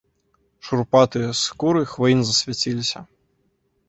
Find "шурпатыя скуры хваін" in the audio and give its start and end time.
0.67-2.19